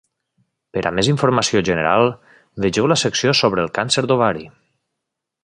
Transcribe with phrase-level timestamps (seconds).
[0.77, 2.09] Per a més informació general,
[2.65, 4.49] vegeu la secció sobre el càncer d'ovari.